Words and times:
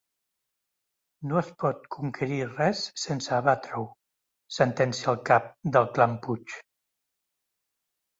No 1.31 1.35
es 1.41 1.49
pot 1.63 1.83
conquerir 1.95 2.39
res 2.53 2.81
sense 3.01 3.33
abatre-ho— 3.37 3.83
sentencia 4.57 5.11
el 5.13 5.21
cap 5.31 5.53
del 5.77 5.87
clan 5.99 6.17
Puig—. 6.25 6.57